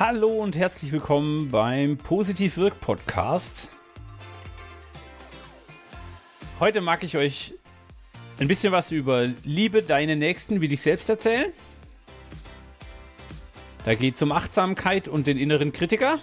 Hallo 0.00 0.28
und 0.28 0.56
herzlich 0.56 0.92
willkommen 0.92 1.50
beim 1.50 1.98
Positiv 1.98 2.56
Wirk 2.56 2.80
Podcast. 2.80 3.68
Heute 6.58 6.80
mag 6.80 7.04
ich 7.04 7.18
euch 7.18 7.52
ein 8.38 8.48
bisschen 8.48 8.72
was 8.72 8.92
über 8.92 9.28
Liebe 9.44 9.82
deine 9.82 10.16
Nächsten 10.16 10.62
wie 10.62 10.68
dich 10.68 10.80
selbst 10.80 11.10
erzählen. 11.10 11.52
Da 13.84 13.94
geht 13.94 14.14
es 14.14 14.22
um 14.22 14.32
Achtsamkeit 14.32 15.06
und 15.06 15.26
den 15.26 15.36
inneren 15.36 15.70
Kritiker. 15.70 16.18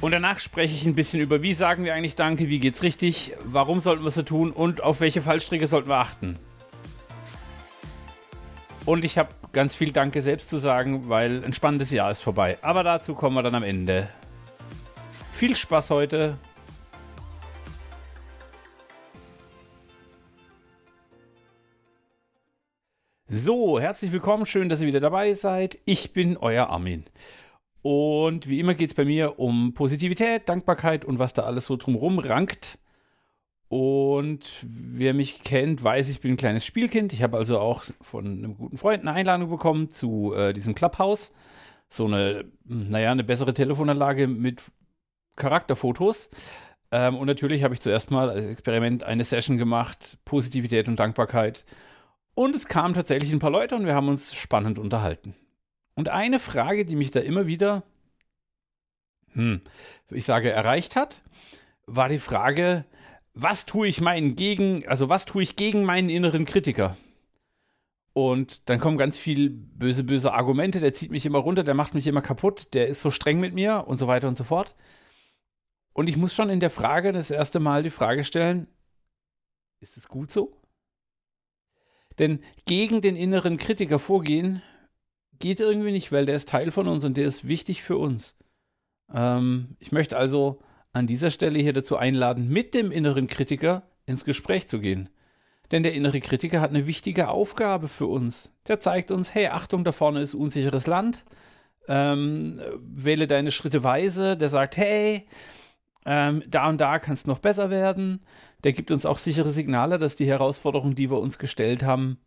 Und 0.00 0.12
danach 0.12 0.38
spreche 0.38 0.76
ich 0.76 0.86
ein 0.86 0.94
bisschen 0.94 1.20
über, 1.20 1.42
wie 1.42 1.54
sagen 1.54 1.82
wir 1.82 1.94
eigentlich 1.94 2.14
Danke, 2.14 2.48
wie 2.48 2.60
geht's 2.60 2.84
richtig, 2.84 3.32
warum 3.42 3.80
sollten 3.80 4.04
wir 4.04 4.10
es 4.10 4.14
so 4.14 4.22
tun 4.22 4.52
und 4.52 4.80
auf 4.80 5.00
welche 5.00 5.22
Fallstricke 5.22 5.66
sollten 5.66 5.88
wir 5.88 5.96
achten. 5.96 6.38
Und 8.86 9.02
ich 9.02 9.16
habe 9.16 9.30
ganz 9.52 9.74
viel 9.74 9.92
Danke 9.92 10.20
selbst 10.20 10.50
zu 10.50 10.58
sagen, 10.58 11.08
weil 11.08 11.42
ein 11.42 11.54
spannendes 11.54 11.90
Jahr 11.90 12.10
ist 12.10 12.20
vorbei. 12.20 12.58
Aber 12.60 12.82
dazu 12.82 13.14
kommen 13.14 13.34
wir 13.34 13.42
dann 13.42 13.54
am 13.54 13.62
Ende. 13.62 14.10
Viel 15.32 15.56
Spaß 15.56 15.88
heute. 15.90 16.36
So, 23.26 23.80
herzlich 23.80 24.12
willkommen, 24.12 24.44
schön, 24.44 24.68
dass 24.68 24.82
ihr 24.82 24.86
wieder 24.86 25.00
dabei 25.00 25.32
seid. 25.32 25.78
Ich 25.86 26.12
bin 26.12 26.36
euer 26.36 26.68
Armin. 26.68 27.04
Und 27.80 28.48
wie 28.48 28.60
immer 28.60 28.74
geht 28.74 28.90
es 28.90 28.94
bei 28.94 29.06
mir 29.06 29.38
um 29.38 29.72
Positivität, 29.72 30.48
Dankbarkeit 30.48 31.06
und 31.06 31.18
was 31.18 31.32
da 31.32 31.44
alles 31.44 31.66
so 31.66 31.76
drumherum 31.76 32.18
rankt. 32.18 32.78
Und 33.68 34.46
wer 34.62 35.14
mich 35.14 35.42
kennt, 35.42 35.82
weiß, 35.82 36.08
ich 36.08 36.20
bin 36.20 36.32
ein 36.32 36.36
kleines 36.36 36.64
Spielkind. 36.64 37.12
Ich 37.12 37.22
habe 37.22 37.36
also 37.36 37.58
auch 37.58 37.84
von 38.00 38.26
einem 38.26 38.56
guten 38.56 38.76
Freund 38.76 39.02
eine 39.02 39.12
Einladung 39.12 39.50
bekommen 39.50 39.90
zu 39.90 40.34
äh, 40.34 40.52
diesem 40.52 40.74
Clubhouse. 40.74 41.32
So 41.88 42.06
eine, 42.06 42.44
naja, 42.64 43.10
eine 43.10 43.24
bessere 43.24 43.52
Telefonanlage 43.52 44.28
mit 44.28 44.62
Charakterfotos. 45.36 46.30
Ähm, 46.92 47.16
und 47.16 47.26
natürlich 47.26 47.64
habe 47.64 47.74
ich 47.74 47.80
zuerst 47.80 48.10
mal 48.10 48.30
als 48.30 48.46
Experiment 48.46 49.02
eine 49.02 49.24
Session 49.24 49.58
gemacht, 49.58 50.18
Positivität 50.24 50.86
und 50.86 51.00
Dankbarkeit. 51.00 51.64
Und 52.34 52.54
es 52.54 52.66
kamen 52.66 52.94
tatsächlich 52.94 53.32
ein 53.32 53.38
paar 53.38 53.50
Leute 53.50 53.76
und 53.76 53.86
wir 53.86 53.94
haben 53.94 54.08
uns 54.08 54.34
spannend 54.34 54.78
unterhalten. 54.78 55.34
Und 55.94 56.08
eine 56.08 56.40
Frage, 56.40 56.84
die 56.84 56.96
mich 56.96 57.10
da 57.10 57.20
immer 57.20 57.46
wieder, 57.46 57.84
hm, 59.32 59.60
ich 60.10 60.24
sage, 60.24 60.50
erreicht 60.50 60.96
hat, 60.96 61.22
war 61.86 62.08
die 62.08 62.18
Frage, 62.18 62.84
was 63.34 63.66
tue 63.66 63.88
ich 63.88 64.00
meinen 64.00 64.36
gegen, 64.36 64.86
also 64.88 65.08
was 65.08 65.26
tue 65.26 65.42
ich 65.42 65.56
gegen 65.56 65.84
meinen 65.84 66.08
inneren 66.08 66.44
Kritiker? 66.44 66.96
Und 68.12 68.68
dann 68.70 68.78
kommen 68.78 68.96
ganz 68.96 69.18
viel 69.18 69.50
böse, 69.50 70.04
böse 70.04 70.32
Argumente, 70.32 70.78
der 70.78 70.94
zieht 70.94 71.10
mich 71.10 71.26
immer 71.26 71.40
runter, 71.40 71.64
der 71.64 71.74
macht 71.74 71.94
mich 71.94 72.06
immer 72.06 72.22
kaputt, 72.22 72.72
der 72.72 72.86
ist 72.86 73.00
so 73.00 73.10
streng 73.10 73.40
mit 73.40 73.54
mir 73.54 73.84
und 73.88 73.98
so 73.98 74.06
weiter 74.06 74.28
und 74.28 74.36
so 74.36 74.44
fort. 74.44 74.76
Und 75.92 76.08
ich 76.08 76.16
muss 76.16 76.32
schon 76.32 76.48
in 76.48 76.60
der 76.60 76.70
Frage 76.70 77.12
das 77.12 77.32
erste 77.32 77.58
Mal 77.58 77.82
die 77.82 77.90
Frage 77.90 78.22
stellen, 78.22 78.68
ist 79.80 79.96
es 79.96 80.06
gut 80.06 80.30
so? 80.30 80.60
Denn 82.20 82.38
gegen 82.66 83.00
den 83.00 83.16
inneren 83.16 83.56
Kritiker 83.56 83.98
vorgehen 83.98 84.62
geht 85.40 85.58
irgendwie 85.58 85.90
nicht, 85.90 86.12
weil 86.12 86.26
der 86.26 86.36
ist 86.36 86.48
Teil 86.48 86.70
von 86.70 86.86
uns 86.86 87.04
und 87.04 87.16
der 87.16 87.26
ist 87.26 87.48
wichtig 87.48 87.82
für 87.82 87.96
uns. 87.96 88.36
Ähm, 89.12 89.76
ich 89.80 89.90
möchte 89.90 90.16
also 90.16 90.60
an 90.94 91.06
dieser 91.06 91.30
Stelle 91.30 91.58
hier 91.58 91.72
dazu 91.72 91.96
einladen, 91.96 92.48
mit 92.48 92.72
dem 92.72 92.90
inneren 92.90 93.26
Kritiker 93.26 93.82
ins 94.06 94.24
Gespräch 94.24 94.68
zu 94.68 94.80
gehen. 94.80 95.10
Denn 95.70 95.82
der 95.82 95.92
innere 95.92 96.20
Kritiker 96.20 96.60
hat 96.60 96.70
eine 96.70 96.86
wichtige 96.86 97.28
Aufgabe 97.28 97.88
für 97.88 98.06
uns. 98.06 98.52
Der 98.68 98.80
zeigt 98.80 99.10
uns, 99.10 99.34
hey, 99.34 99.48
Achtung, 99.48 99.82
da 99.84 99.92
vorne 99.92 100.20
ist 100.20 100.34
unsicheres 100.34 100.86
Land. 100.86 101.24
Ähm, 101.88 102.60
wähle 102.80 103.26
deine 103.26 103.50
Schritte 103.50 103.82
weise. 103.82 104.36
Der 104.36 104.48
sagt, 104.48 104.76
hey, 104.76 105.26
ähm, 106.06 106.44
da 106.46 106.68
und 106.68 106.80
da 106.80 106.98
kann 106.98 107.14
es 107.14 107.26
noch 107.26 107.40
besser 107.40 107.70
werden. 107.70 108.24
Der 108.62 108.72
gibt 108.72 108.90
uns 108.90 109.04
auch 109.04 109.18
sichere 109.18 109.50
Signale, 109.50 109.98
dass 109.98 110.16
die 110.16 110.26
Herausforderung, 110.26 110.94
die 110.94 111.10
wir 111.10 111.18
uns 111.18 111.38
gestellt 111.38 111.82
haben, 111.82 112.18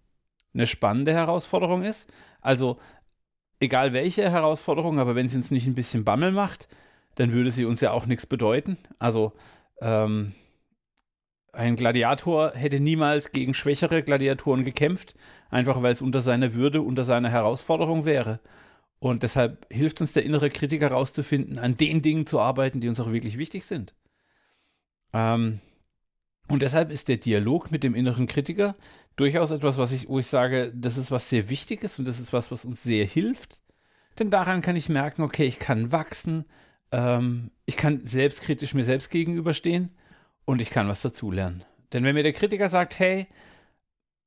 eine 0.54 0.68
spannende 0.68 1.14
Herausforderung 1.14 1.84
ist. 1.84 2.12
Also, 2.42 2.80
egal 3.60 3.94
welche 3.94 4.30
Herausforderung, 4.30 5.00
aber 5.00 5.16
wenn 5.16 5.30
sie 5.30 5.38
uns 5.38 5.52
nicht 5.52 5.68
ein 5.68 5.76
bisschen 5.76 6.04
Bammel 6.04 6.32
macht, 6.32 6.68
dann 7.18 7.34
würde 7.34 7.52
sie 7.52 7.66
uns 7.66 7.82
ja 7.82 7.92
auch 7.92 8.06
nichts 8.06 8.26
bedeuten. 8.26 8.78
Also 9.00 9.34
ähm, 9.82 10.34
ein 11.52 11.76
Gladiator 11.76 12.52
hätte 12.54 12.80
niemals 12.80 13.32
gegen 13.32 13.56
schwächere 13.56 14.04
Gladiatoren 14.04 14.64
gekämpft, 14.64 15.16
einfach 15.50 15.82
weil 15.82 15.94
es 15.94 16.02
unter 16.02 16.22
seiner 16.22 16.54
Würde, 16.54 16.82
unter 16.82 17.04
seiner 17.04 17.30
Herausforderung 17.30 18.06
wäre. 18.06 18.40
Und 19.00 19.24
deshalb 19.24 19.66
hilft 19.72 20.00
uns 20.00 20.14
der 20.14 20.24
innere 20.24 20.52
Kritiker 20.52 20.90
herauszufinden, 20.90 21.58
an 21.58 21.76
den 21.76 22.04
Dingen 22.04 22.28
zu 22.28 22.40
arbeiten, 22.40 22.82
die 22.82 22.90
uns 22.90 23.00
auch 23.00 23.12
wirklich 23.12 23.40
wichtig 23.40 23.66
sind. 23.66 23.96
Ähm, 25.14 25.60
und 26.48 26.62
deshalb 26.62 26.92
ist 26.92 27.08
der 27.08 27.18
Dialog 27.18 27.72
mit 27.72 27.84
dem 27.84 27.96
inneren 27.96 28.28
Kritiker 28.28 28.76
durchaus 29.16 29.50
etwas, 29.50 29.78
was 29.78 29.92
ich, 29.92 30.08
wo 30.08 30.20
ich 30.20 30.28
sage, 30.28 30.72
das 30.76 30.98
ist 30.98 31.12
was 31.12 31.30
sehr 31.30 31.50
Wichtiges 31.50 31.98
und 31.98 32.08
das 32.08 32.20
ist 32.20 32.34
was, 32.34 32.52
was 32.52 32.66
uns 32.66 32.84
sehr 32.84 33.06
hilft. 33.06 33.64
Denn 34.20 34.30
daran 34.30 34.62
kann 34.62 34.76
ich 34.76 34.90
merken, 34.90 35.24
okay, 35.24 35.46
ich 35.46 35.58
kann 35.58 35.92
wachsen, 35.92 36.46
ähm, 36.92 37.52
ich 37.66 37.78
kann 37.78 38.06
selbstkritisch 38.06 38.74
mir 38.74 38.86
selbst 38.86 39.10
gegenüberstehen 39.10 39.90
und 40.46 40.62
ich 40.62 40.70
kann 40.70 40.88
was 40.88 41.02
dazulernen. 41.02 41.64
Denn 41.94 42.04
wenn 42.04 42.16
mir 42.16 42.24
der 42.24 42.34
Kritiker 42.34 42.70
sagt, 42.70 43.00
hey, 43.00 43.28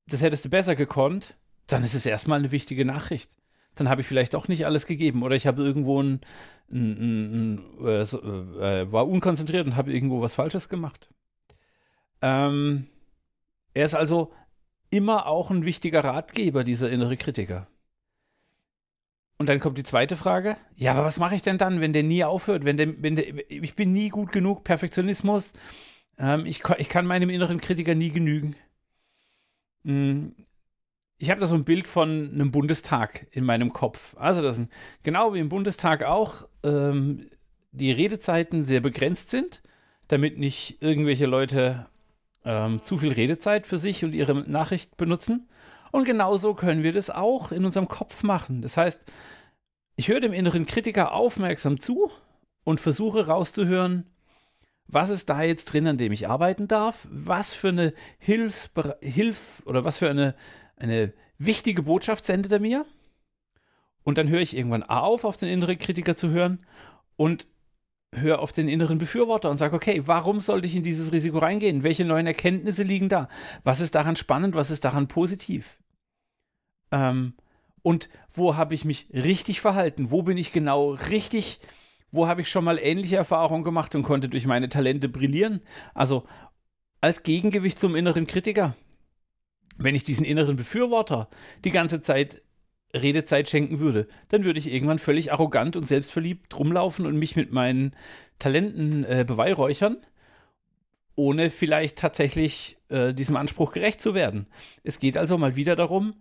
das 0.06 0.22
hättest 0.22 0.44
du 0.44 0.50
besser 0.50 0.76
gekonnt, 0.76 1.36
dann 1.66 1.84
ist 1.84 1.94
es 1.94 2.06
erstmal 2.06 2.38
eine 2.38 2.50
wichtige 2.50 2.84
Nachricht. 2.84 3.30
Dann 3.74 3.88
habe 3.88 4.00
ich 4.00 4.06
vielleicht 4.06 4.34
auch 4.34 4.48
nicht 4.48 4.66
alles 4.66 4.86
gegeben 4.86 5.22
oder 5.22 5.36
ich 5.36 5.46
habe 5.46 5.62
irgendwo 5.62 6.02
ein, 6.02 6.20
ein, 6.70 7.58
ein, 7.80 7.86
äh, 7.86 8.02
äh, 8.02 8.92
war 8.92 9.06
unkonzentriert 9.06 9.66
und 9.66 9.76
habe 9.76 9.92
irgendwo 9.92 10.20
was 10.20 10.34
Falsches 10.34 10.68
gemacht. 10.68 11.08
Ähm, 12.20 12.88
er 13.72 13.86
ist 13.86 13.94
also 13.94 14.32
immer 14.90 15.26
auch 15.26 15.50
ein 15.50 15.64
wichtiger 15.64 16.04
Ratgeber, 16.04 16.64
dieser 16.64 16.90
innere 16.90 17.16
Kritiker. 17.16 17.68
Und 19.40 19.48
dann 19.48 19.58
kommt 19.58 19.78
die 19.78 19.84
zweite 19.84 20.18
Frage. 20.18 20.58
Ja, 20.76 20.92
aber 20.92 21.06
was 21.06 21.18
mache 21.18 21.34
ich 21.34 21.40
denn 21.40 21.56
dann, 21.56 21.80
wenn 21.80 21.94
der 21.94 22.02
nie 22.02 22.24
aufhört? 22.24 22.66
Wenn 22.66 22.76
der, 22.76 23.02
wenn 23.02 23.16
der, 23.16 23.50
ich 23.50 23.74
bin 23.74 23.90
nie 23.90 24.10
gut 24.10 24.32
genug, 24.32 24.64
Perfektionismus. 24.64 25.54
Ähm, 26.18 26.44
ich, 26.44 26.62
ich 26.76 26.90
kann 26.90 27.06
meinem 27.06 27.30
inneren 27.30 27.58
Kritiker 27.58 27.94
nie 27.94 28.10
genügen. 28.10 28.54
Hm, 29.86 30.34
ich 31.16 31.30
habe 31.30 31.40
da 31.40 31.46
so 31.46 31.54
ein 31.54 31.64
Bild 31.64 31.88
von 31.88 32.30
einem 32.34 32.50
Bundestag 32.50 33.28
in 33.30 33.44
meinem 33.44 33.72
Kopf. 33.72 34.14
Also, 34.18 34.42
das 34.42 34.56
sind 34.56 34.70
genau 35.04 35.32
wie 35.32 35.40
im 35.40 35.48
Bundestag 35.48 36.02
auch 36.02 36.46
ähm, 36.62 37.26
die 37.72 37.92
Redezeiten 37.92 38.62
sehr 38.62 38.80
begrenzt 38.82 39.30
sind, 39.30 39.62
damit 40.08 40.36
nicht 40.36 40.82
irgendwelche 40.82 41.24
Leute 41.24 41.86
ähm, 42.44 42.82
zu 42.82 42.98
viel 42.98 43.12
Redezeit 43.12 43.66
für 43.66 43.78
sich 43.78 44.04
und 44.04 44.12
ihre 44.12 44.34
Nachricht 44.34 44.98
benutzen. 44.98 45.48
Und 45.90 46.04
genauso 46.04 46.54
können 46.54 46.82
wir 46.82 46.92
das 46.92 47.10
auch 47.10 47.52
in 47.52 47.64
unserem 47.64 47.88
Kopf 47.88 48.22
machen. 48.22 48.62
Das 48.62 48.76
heißt, 48.76 49.04
ich 49.96 50.08
höre 50.08 50.20
dem 50.20 50.32
inneren 50.32 50.66
Kritiker 50.66 51.12
aufmerksam 51.12 51.80
zu 51.80 52.10
und 52.64 52.80
versuche 52.80 53.26
rauszuhören, 53.26 54.06
was 54.86 55.10
ist 55.10 55.28
da 55.28 55.42
jetzt 55.42 55.66
drin, 55.66 55.86
an 55.86 55.98
dem 55.98 56.10
ich 56.10 56.28
arbeiten 56.28 56.66
darf? 56.66 57.06
Was 57.10 57.54
für 57.54 57.68
eine 57.68 57.92
Hilfs 58.18 58.70
Hilf 59.00 59.62
oder 59.66 59.84
was 59.84 59.98
für 59.98 60.10
eine, 60.10 60.34
eine 60.76 61.12
wichtige 61.38 61.82
Botschaft 61.82 62.24
sendet 62.24 62.52
er 62.52 62.60
mir? 62.60 62.84
Und 64.02 64.18
dann 64.18 64.28
höre 64.28 64.40
ich 64.40 64.56
irgendwann 64.56 64.82
auf, 64.82 65.24
auf 65.24 65.36
den 65.36 65.48
inneren 65.48 65.78
Kritiker 65.78 66.16
zu 66.16 66.30
hören 66.30 66.66
und 67.16 67.46
höre 68.14 68.40
auf 68.40 68.52
den 68.52 68.68
inneren 68.68 68.98
Befürworter 68.98 69.50
und 69.50 69.58
sage, 69.58 69.76
okay, 69.76 70.02
warum 70.06 70.40
sollte 70.40 70.66
ich 70.66 70.74
in 70.74 70.82
dieses 70.82 71.12
Risiko 71.12 71.38
reingehen? 71.38 71.84
Welche 71.84 72.04
neuen 72.04 72.26
Erkenntnisse 72.26 72.82
liegen 72.82 73.08
da? 73.08 73.28
Was 73.62 73.80
ist 73.80 73.94
daran 73.94 74.16
spannend? 74.16 74.54
Was 74.54 74.70
ist 74.70 74.84
daran 74.84 75.06
positiv? 75.06 75.78
Ähm, 76.90 77.34
und 77.82 78.08
wo 78.32 78.56
habe 78.56 78.74
ich 78.74 78.84
mich 78.84 79.08
richtig 79.12 79.60
verhalten? 79.60 80.10
Wo 80.10 80.22
bin 80.22 80.36
ich 80.36 80.52
genau 80.52 80.92
richtig? 80.92 81.60
Wo 82.10 82.26
habe 82.26 82.42
ich 82.42 82.48
schon 82.48 82.64
mal 82.64 82.78
ähnliche 82.78 83.16
Erfahrungen 83.16 83.64
gemacht 83.64 83.94
und 83.94 84.02
konnte 84.02 84.28
durch 84.28 84.46
meine 84.46 84.68
Talente 84.68 85.08
brillieren? 85.08 85.60
Also 85.94 86.24
als 87.00 87.22
Gegengewicht 87.22 87.78
zum 87.78 87.96
inneren 87.96 88.26
Kritiker. 88.26 88.76
Wenn 89.78 89.94
ich 89.94 90.04
diesen 90.04 90.26
inneren 90.26 90.56
Befürworter 90.56 91.28
die 91.64 91.70
ganze 91.70 92.02
Zeit 92.02 92.42
Redezeit 92.92 93.48
schenken 93.48 93.78
würde, 93.78 94.08
dann 94.28 94.44
würde 94.44 94.58
ich 94.58 94.70
irgendwann 94.70 94.98
völlig 94.98 95.32
arrogant 95.32 95.76
und 95.76 95.86
selbstverliebt 95.86 96.58
rumlaufen 96.58 97.06
und 97.06 97.16
mich 97.16 97.36
mit 97.36 97.52
meinen 97.52 97.94
Talenten 98.38 99.04
äh, 99.04 99.24
beweihräuchern, 99.26 99.96
ohne 101.14 101.50
vielleicht 101.50 101.98
tatsächlich 101.98 102.76
äh, 102.88 103.14
diesem 103.14 103.36
Anspruch 103.36 103.72
gerecht 103.72 104.00
zu 104.00 104.14
werden. 104.14 104.46
Es 104.82 104.98
geht 104.98 105.16
also 105.16 105.38
mal 105.38 105.56
wieder 105.56 105.76
darum, 105.76 106.14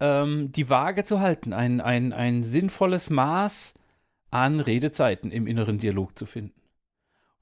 ähm, 0.00 0.52
die 0.52 0.68
Waage 0.68 1.04
zu 1.04 1.20
halten, 1.20 1.52
ein, 1.52 1.80
ein, 1.80 2.12
ein 2.12 2.44
sinnvolles 2.44 3.10
Maß 3.10 3.74
an 4.30 4.60
Redezeiten 4.60 5.30
im 5.30 5.46
inneren 5.46 5.78
Dialog 5.78 6.16
zu 6.18 6.26
finden. 6.26 6.60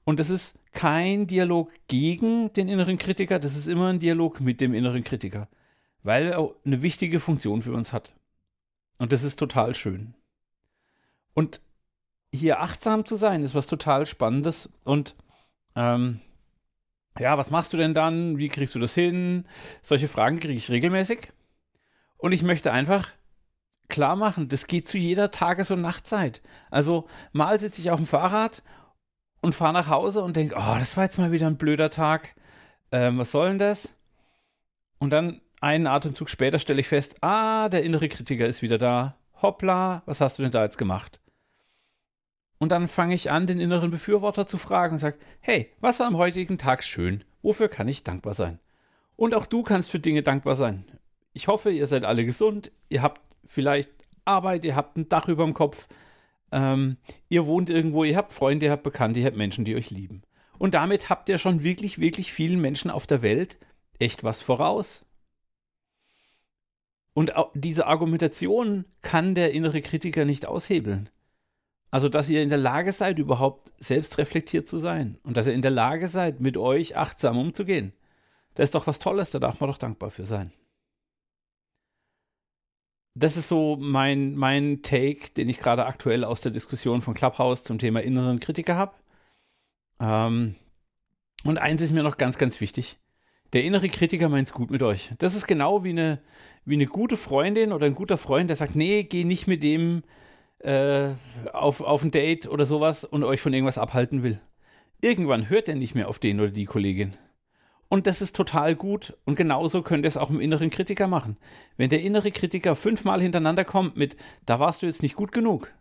Und 0.03 0.19
das 0.19 0.29
ist 0.29 0.59
kein 0.71 1.27
Dialog 1.27 1.71
gegen 1.87 2.53
den 2.53 2.69
inneren 2.69 2.97
Kritiker, 2.97 3.39
das 3.39 3.55
ist 3.55 3.67
immer 3.67 3.89
ein 3.89 3.99
Dialog 3.99 4.39
mit 4.39 4.61
dem 4.61 4.73
inneren 4.73 5.03
Kritiker, 5.03 5.49
weil 6.03 6.27
er 6.27 6.55
eine 6.65 6.81
wichtige 6.81 7.19
Funktion 7.19 7.61
für 7.61 7.73
uns 7.73 7.91
hat. 7.91 8.15
Und 8.99 9.11
das 9.11 9.23
ist 9.23 9.37
total 9.37 9.75
schön. 9.75 10.13
Und 11.33 11.61
hier 12.33 12.61
achtsam 12.61 13.05
zu 13.05 13.15
sein, 13.15 13.43
ist 13.43 13.55
was 13.55 13.67
total 13.67 14.05
Spannendes. 14.05 14.69
Und 14.83 15.15
ähm, 15.75 16.19
ja, 17.19 17.37
was 17.37 17.51
machst 17.51 17.73
du 17.73 17.77
denn 17.77 17.93
dann? 17.93 18.37
Wie 18.37 18.49
kriegst 18.49 18.75
du 18.75 18.79
das 18.79 18.93
hin? 18.93 19.45
Solche 19.81 20.07
Fragen 20.07 20.39
kriege 20.39 20.53
ich 20.53 20.69
regelmäßig. 20.69 21.31
Und 22.17 22.31
ich 22.31 22.43
möchte 22.43 22.71
einfach 22.71 23.11
klar 23.89 24.15
machen, 24.15 24.49
das 24.49 24.67
geht 24.67 24.87
zu 24.87 24.97
jeder 24.97 25.31
Tages- 25.31 25.71
und 25.71 25.81
Nachtzeit. 25.81 26.41
Also 26.69 27.07
mal 27.31 27.59
sitze 27.59 27.81
ich 27.81 27.91
auf 27.91 27.99
dem 27.99 28.07
Fahrrad 28.07 28.63
und 29.41 29.55
fahre 29.55 29.73
nach 29.73 29.87
Hause 29.87 30.23
und 30.23 30.35
denke, 30.35 30.55
oh, 30.57 30.75
das 30.77 30.97
war 30.97 31.03
jetzt 31.03 31.17
mal 31.17 31.31
wieder 31.31 31.47
ein 31.47 31.57
blöder 31.57 31.89
Tag. 31.89 32.35
Ähm, 32.91 33.17
was 33.17 33.31
soll 33.31 33.49
denn 33.49 33.59
das? 33.59 33.93
Und 34.99 35.11
dann 35.11 35.41
einen 35.61 35.87
Atemzug 35.87 36.29
später 36.29 36.59
stelle 36.59 36.81
ich 36.81 36.87
fest, 36.87 37.23
ah, 37.23 37.69
der 37.69 37.83
innere 37.83 38.09
Kritiker 38.09 38.45
ist 38.45 38.61
wieder 38.61 38.77
da. 38.77 39.17
Hoppla, 39.41 40.03
was 40.05 40.21
hast 40.21 40.37
du 40.37 40.43
denn 40.43 40.51
da 40.51 40.63
jetzt 40.63 40.77
gemacht? 40.77 41.21
Und 42.59 42.71
dann 42.71 42.87
fange 42.87 43.13
ich 43.13 43.29
an, 43.29 43.45
den 43.45 43.59
inneren 43.59 43.91
Befürworter 43.91 44.47
zu 44.47 44.57
fragen 44.57 44.93
und 44.93 44.99
sage, 44.99 45.17
hey, 45.41 45.71
was 45.79 45.99
war 45.99 46.07
am 46.07 46.17
heutigen 46.17 46.57
Tag 46.57 46.83
schön? 46.83 47.23
Wofür 47.43 47.69
kann 47.69 47.87
ich 47.87 48.03
dankbar 48.03 48.33
sein? 48.33 48.59
Und 49.15 49.35
auch 49.35 49.45
du 49.45 49.63
kannst 49.63 49.91
für 49.91 49.99
Dinge 49.99 50.23
dankbar 50.23 50.55
sein. 50.55 50.85
Ich 51.37 51.47
hoffe, 51.47 51.69
ihr 51.69 51.85
seid 51.85 52.03
alle 52.03 52.25
gesund, 52.25 52.71
ihr 52.89 53.03
habt 53.03 53.21
vielleicht 53.45 53.91
Arbeit, 54.25 54.65
ihr 54.65 54.75
habt 54.75 54.97
ein 54.97 55.07
Dach 55.07 55.27
über 55.27 55.45
dem 55.45 55.53
Kopf, 55.53 55.87
ähm, 56.51 56.97
ihr 57.29 57.45
wohnt 57.45 57.69
irgendwo, 57.69 58.03
ihr 58.03 58.17
habt 58.17 58.31
Freunde, 58.31 58.65
ihr 58.65 58.71
habt 58.71 58.81
Bekannte, 58.81 59.19
ihr 59.19 59.27
habt 59.27 59.37
Menschen, 59.37 59.63
die 59.63 59.75
euch 59.75 59.91
lieben. 59.91 60.23
Und 60.57 60.73
damit 60.73 61.11
habt 61.11 61.29
ihr 61.29 61.37
schon 61.37 61.61
wirklich, 61.61 61.99
wirklich 61.99 62.33
vielen 62.33 62.59
Menschen 62.59 62.89
auf 62.89 63.05
der 63.05 63.21
Welt 63.21 63.59
echt 63.99 64.23
was 64.23 64.41
voraus. 64.41 65.05
Und 67.13 67.33
diese 67.53 67.85
Argumentation 67.85 68.85
kann 69.03 69.35
der 69.35 69.51
innere 69.51 69.83
Kritiker 69.83 70.25
nicht 70.25 70.47
aushebeln. 70.47 71.07
Also, 71.91 72.09
dass 72.09 72.31
ihr 72.31 72.41
in 72.41 72.49
der 72.49 72.57
Lage 72.57 72.93
seid, 72.93 73.19
überhaupt 73.19 73.71
selbst 73.77 74.17
reflektiert 74.17 74.67
zu 74.67 74.79
sein 74.79 75.19
und 75.21 75.37
dass 75.37 75.45
ihr 75.45 75.53
in 75.53 75.61
der 75.61 75.69
Lage 75.69 76.07
seid, 76.07 76.41
mit 76.41 76.57
euch 76.57 76.97
achtsam 76.97 77.37
umzugehen. 77.37 77.93
Das 78.55 78.63
ist 78.63 78.73
doch 78.73 78.87
was 78.87 78.97
Tolles, 78.97 79.29
da 79.29 79.37
darf 79.37 79.59
man 79.59 79.69
doch 79.69 79.77
dankbar 79.77 80.09
für 80.09 80.25
sein. 80.25 80.51
Das 83.19 83.35
ist 83.35 83.47
so 83.47 83.77
mein, 83.79 84.35
mein 84.35 84.83
Take, 84.83 85.31
den 85.35 85.49
ich 85.49 85.57
gerade 85.57 85.87
aktuell 85.87 86.23
aus 86.23 86.41
der 86.41 86.51
Diskussion 86.51 87.01
von 87.01 87.15
Clubhouse 87.15 87.63
zum 87.63 87.79
Thema 87.79 88.03
inneren 88.03 88.39
Kritiker 88.39 88.75
habe. 88.75 88.93
Ähm, 89.99 90.55
und 91.43 91.57
eins 91.57 91.81
ist 91.81 91.93
mir 91.93 92.03
noch 92.03 92.17
ganz, 92.17 92.37
ganz 92.37 92.61
wichtig. 92.61 92.97
Der 93.53 93.63
innere 93.63 93.89
Kritiker 93.89 94.29
meint 94.29 94.47
es 94.47 94.53
gut 94.53 94.69
mit 94.69 94.83
euch. 94.83 95.11
Das 95.17 95.33
ist 95.33 95.47
genau 95.47 95.83
wie 95.83 95.91
eine, 95.91 96.19
wie 96.65 96.75
eine 96.75 96.85
gute 96.85 97.17
Freundin 97.17 97.71
oder 97.71 97.87
ein 97.87 97.95
guter 97.95 98.17
Freund, 98.17 98.49
der 98.49 98.57
sagt, 98.57 98.75
nee, 98.75 99.03
geh 99.03 99.23
nicht 99.23 99.47
mit 99.47 99.63
dem 99.63 100.03
äh, 100.59 101.09
auf, 101.53 101.81
auf 101.81 102.03
ein 102.03 102.11
Date 102.11 102.47
oder 102.47 102.65
sowas 102.65 103.03
und 103.03 103.23
euch 103.23 103.41
von 103.41 103.53
irgendwas 103.53 103.79
abhalten 103.79 104.21
will. 104.21 104.39
Irgendwann 105.01 105.49
hört 105.49 105.69
er 105.69 105.75
nicht 105.75 105.95
mehr 105.95 106.07
auf 106.07 106.19
den 106.19 106.39
oder 106.39 106.51
die 106.51 106.65
Kollegin. 106.65 107.13
Und 107.89 108.07
das 108.07 108.21
ist 108.21 108.35
total 108.35 108.75
gut. 108.75 109.17
Und 109.25 109.35
genauso 109.35 109.81
könnt 109.81 110.05
ihr 110.05 110.09
es 110.09 110.17
auch 110.17 110.29
im 110.29 110.41
inneren 110.41 110.69
Kritiker 110.69 111.07
machen. 111.07 111.37
Wenn 111.77 111.89
der 111.89 112.01
innere 112.01 112.31
Kritiker 112.31 112.75
fünfmal 112.75 113.21
hintereinander 113.21 113.65
kommt 113.65 113.95
mit, 113.95 114.17
da 114.45 114.59
warst 114.59 114.81
du 114.81 114.85
jetzt 114.85 115.01
nicht 115.01 115.15
gut 115.15 115.31
genug. 115.31 115.73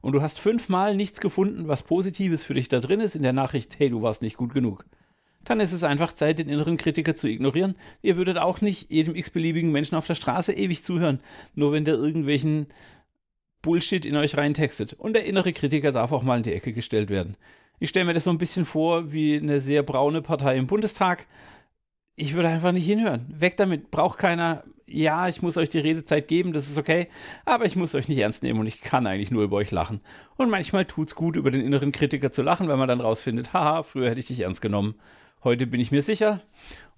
Und 0.00 0.12
du 0.12 0.22
hast 0.22 0.40
fünfmal 0.40 0.96
nichts 0.96 1.20
gefunden, 1.20 1.68
was 1.68 1.84
Positives 1.84 2.42
für 2.42 2.54
dich 2.54 2.68
da 2.68 2.80
drin 2.80 3.00
ist 3.00 3.14
in 3.14 3.22
der 3.22 3.32
Nachricht, 3.32 3.78
hey, 3.78 3.90
du 3.90 4.02
warst 4.02 4.22
nicht 4.22 4.36
gut 4.36 4.52
genug 4.52 4.84
dann 5.44 5.60
ist 5.60 5.72
es 5.72 5.84
einfach 5.84 6.12
Zeit, 6.12 6.38
den 6.38 6.48
inneren 6.48 6.76
Kritiker 6.76 7.14
zu 7.14 7.28
ignorieren. 7.28 7.74
Ihr 8.02 8.16
würdet 8.16 8.38
auch 8.38 8.60
nicht 8.60 8.90
jedem 8.90 9.14
x-beliebigen 9.14 9.72
Menschen 9.72 9.96
auf 9.96 10.06
der 10.06 10.14
Straße 10.14 10.52
ewig 10.52 10.82
zuhören, 10.82 11.20
nur 11.54 11.72
wenn 11.72 11.84
der 11.84 11.94
irgendwelchen 11.94 12.66
Bullshit 13.60 14.04
in 14.06 14.16
euch 14.16 14.36
reintextet. 14.36 14.92
Und 14.94 15.14
der 15.14 15.24
innere 15.24 15.52
Kritiker 15.52 15.92
darf 15.92 16.12
auch 16.12 16.22
mal 16.22 16.38
in 16.38 16.42
die 16.42 16.52
Ecke 16.52 16.72
gestellt 16.72 17.10
werden. 17.10 17.36
Ich 17.82 17.90
stelle 17.90 18.04
mir 18.04 18.12
das 18.12 18.22
so 18.22 18.30
ein 18.30 18.38
bisschen 18.38 18.64
vor 18.64 19.12
wie 19.12 19.36
eine 19.36 19.60
sehr 19.60 19.82
braune 19.82 20.22
Partei 20.22 20.56
im 20.56 20.68
Bundestag. 20.68 21.26
Ich 22.14 22.34
würde 22.34 22.48
einfach 22.48 22.70
nicht 22.70 22.86
hinhören. 22.86 23.26
Weg 23.28 23.56
damit. 23.56 23.90
Braucht 23.90 24.20
keiner. 24.20 24.62
Ja, 24.86 25.26
ich 25.26 25.42
muss 25.42 25.56
euch 25.56 25.68
die 25.68 25.80
Redezeit 25.80 26.28
geben, 26.28 26.52
das 26.52 26.70
ist 26.70 26.78
okay. 26.78 27.08
Aber 27.44 27.64
ich 27.64 27.74
muss 27.74 27.96
euch 27.96 28.06
nicht 28.06 28.18
ernst 28.18 28.44
nehmen 28.44 28.60
und 28.60 28.68
ich 28.68 28.82
kann 28.82 29.08
eigentlich 29.08 29.32
nur 29.32 29.42
über 29.42 29.56
euch 29.56 29.72
lachen. 29.72 30.00
Und 30.36 30.48
manchmal 30.48 30.84
tut 30.84 31.08
es 31.08 31.16
gut, 31.16 31.34
über 31.34 31.50
den 31.50 31.60
inneren 31.60 31.90
Kritiker 31.90 32.30
zu 32.30 32.42
lachen, 32.42 32.68
weil 32.68 32.76
man 32.76 32.86
dann 32.86 33.00
rausfindet, 33.00 33.52
haha, 33.52 33.82
früher 33.82 34.10
hätte 34.10 34.20
ich 34.20 34.28
dich 34.28 34.38
ernst 34.38 34.62
genommen. 34.62 34.94
Heute 35.42 35.66
bin 35.66 35.80
ich 35.80 35.90
mir 35.90 36.02
sicher 36.02 36.40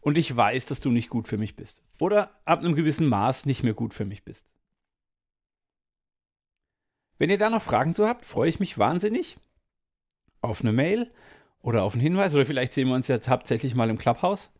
und 0.02 0.18
ich 0.18 0.36
weiß, 0.36 0.66
dass 0.66 0.80
du 0.80 0.90
nicht 0.90 1.08
gut 1.08 1.28
für 1.28 1.38
mich 1.38 1.56
bist. 1.56 1.82
Oder 1.98 2.30
ab 2.44 2.58
einem 2.58 2.74
gewissen 2.74 3.08
Maß 3.08 3.46
nicht 3.46 3.62
mehr 3.62 3.72
gut 3.72 3.94
für 3.94 4.04
mich 4.04 4.22
bist. 4.22 4.52
Wenn 7.16 7.30
ihr 7.30 7.38
da 7.38 7.48
noch 7.48 7.62
Fragen 7.62 7.94
zu 7.94 8.06
habt, 8.06 8.26
freue 8.26 8.50
ich 8.50 8.60
mich 8.60 8.76
wahnsinnig 8.76 9.38
auf 10.44 10.60
eine 10.60 10.72
Mail 10.72 11.10
oder 11.60 11.82
auf 11.82 11.94
einen 11.94 12.02
Hinweis 12.02 12.34
oder 12.34 12.46
vielleicht 12.46 12.72
sehen 12.72 12.88
wir 12.88 12.94
uns 12.94 13.08
ja 13.08 13.18
tatsächlich 13.18 13.74
mal 13.74 13.90
im 13.90 13.98
Clubhouse. 13.98 14.50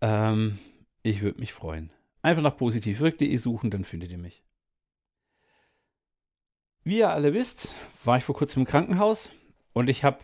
Ähm, 0.00 0.58
ich 1.02 1.22
würde 1.22 1.40
mich 1.40 1.52
freuen. 1.52 1.90
Einfach 2.22 2.42
nach 2.42 2.56
positivwirk.de 2.56 3.36
suchen, 3.36 3.70
dann 3.70 3.84
findet 3.84 4.10
ihr 4.10 4.18
mich. 4.18 4.44
Wie 6.84 6.98
ihr 6.98 7.10
alle 7.10 7.32
wisst, 7.32 7.74
war 8.04 8.18
ich 8.18 8.24
vor 8.24 8.34
kurzem 8.34 8.62
im 8.62 8.66
Krankenhaus 8.66 9.30
und 9.72 9.88
ich 9.88 10.04
habe 10.04 10.18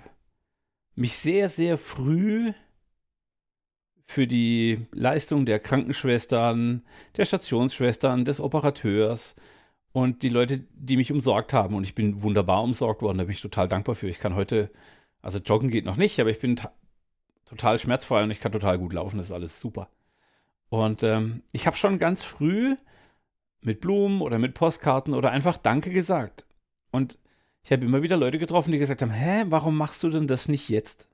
mich 0.95 1.17
sehr, 1.17 1.49
sehr 1.49 1.79
früh 1.79 2.53
für 4.07 4.27
die 4.27 4.87
Leistung 4.91 5.47
der 5.47 5.61
Krankenschwestern, 5.61 6.83
der 7.17 7.25
Stationsschwestern, 7.25 8.25
des 8.25 8.41
Operateurs 8.41 9.37
und 10.03 10.23
die 10.23 10.29
Leute, 10.29 10.65
die 10.75 10.97
mich 10.97 11.13
umsorgt 11.13 11.53
haben. 11.53 11.75
Und 11.75 11.85
ich 11.85 11.95
bin 11.95 12.23
wunderbar 12.23 12.63
umsorgt 12.63 13.03
worden, 13.03 13.19
da 13.19 13.25
bin 13.25 13.33
ich 13.33 13.41
total 13.41 13.69
dankbar 13.69 13.95
für. 13.95 14.09
Ich 14.09 14.21
kann 14.21 14.35
heute, 14.35 14.71
also 15.23 15.39
joggen 15.39 15.71
geht 15.71 15.85
noch 15.85 15.97
nicht, 15.97 16.21
aber 16.21 16.31
ich 16.31 16.39
bin 16.39 16.61
total 17.45 17.79
schmerzfrei 17.79 18.23
und 18.23 18.31
ich 18.31 18.41
kann 18.41 18.53
total 18.53 18.79
gut 18.79 18.93
laufen, 18.93 19.19
das 19.19 19.27
ist 19.27 19.33
alles 19.33 19.61
super. 19.61 19.89
Und 20.69 21.03
ähm, 21.03 21.43
ich 21.53 21.67
habe 21.67 21.77
schon 21.77 21.99
ganz 21.99 22.23
früh 22.23 22.77
mit 23.63 23.81
Blumen 23.81 24.21
oder 24.21 24.39
mit 24.39 24.55
Postkarten 24.55 25.15
oder 25.15 25.31
einfach 25.31 25.59
Danke 25.59 25.91
gesagt. 25.91 26.45
Und 26.91 27.19
ich 27.63 27.73
habe 27.73 27.85
immer 27.85 28.03
wieder 28.03 28.17
Leute 28.17 28.39
getroffen, 28.39 28.73
die 28.73 28.79
gesagt 28.79 29.03
haben, 29.03 29.11
hä, 29.11 29.45
warum 29.49 29.77
machst 29.77 30.03
du 30.03 30.11
denn 30.11 30.27
das 30.27 30.49
nicht 30.49 30.69
jetzt? 30.69 31.09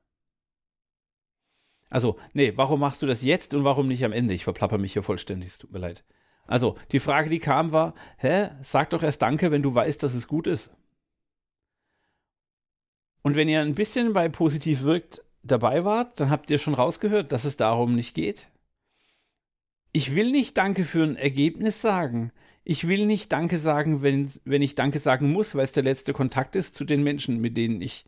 Also, 1.90 2.18
nee, 2.32 2.52
warum 2.56 2.80
machst 2.80 3.02
du 3.02 3.06
das 3.06 3.22
jetzt 3.22 3.54
und 3.54 3.64
warum 3.64 3.88
nicht 3.88 4.04
am 4.04 4.12
Ende? 4.12 4.34
Ich 4.34 4.44
verplapper 4.44 4.78
mich 4.78 4.94
hier 4.94 5.02
vollständig, 5.02 5.50
es 5.50 5.58
tut 5.58 5.72
mir 5.72 5.78
leid. 5.78 6.04
Also, 6.46 6.76
die 6.92 7.00
Frage, 7.00 7.30
die 7.30 7.38
kam, 7.38 7.72
war, 7.72 7.94
hä, 8.18 8.50
sag 8.62 8.90
doch 8.90 9.02
erst 9.02 9.22
Danke, 9.22 9.50
wenn 9.50 9.62
du 9.62 9.74
weißt, 9.74 10.02
dass 10.02 10.14
es 10.14 10.28
gut 10.28 10.46
ist. 10.46 10.70
Und 13.22 13.36
wenn 13.36 13.48
ihr 13.48 13.60
ein 13.60 13.74
bisschen 13.74 14.12
bei 14.12 14.28
Positiv 14.28 14.82
wirkt 14.82 15.22
dabei 15.42 15.84
wart, 15.84 16.20
dann 16.20 16.30
habt 16.30 16.50
ihr 16.50 16.58
schon 16.58 16.74
rausgehört, 16.74 17.32
dass 17.32 17.44
es 17.44 17.56
darum 17.56 17.94
nicht 17.94 18.14
geht. 18.14 18.48
Ich 19.92 20.14
will 20.14 20.30
nicht 20.30 20.58
Danke 20.58 20.84
für 20.84 21.04
ein 21.04 21.16
Ergebnis 21.16 21.80
sagen. 21.80 22.32
Ich 22.64 22.86
will 22.88 23.06
nicht 23.06 23.32
Danke 23.32 23.58
sagen, 23.58 24.02
wenn, 24.02 24.30
wenn 24.44 24.62
ich 24.62 24.74
Danke 24.74 24.98
sagen 24.98 25.32
muss, 25.32 25.54
weil 25.54 25.64
es 25.64 25.72
der 25.72 25.82
letzte 25.82 26.12
Kontakt 26.12 26.56
ist 26.56 26.74
zu 26.74 26.84
den 26.84 27.02
Menschen, 27.02 27.40
mit 27.40 27.56
denen 27.56 27.80
ich, 27.80 28.04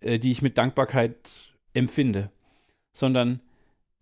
äh, 0.00 0.18
die 0.18 0.30
ich 0.30 0.42
mit 0.42 0.58
Dankbarkeit 0.58 1.54
empfinde 1.74 2.30
sondern 2.92 3.40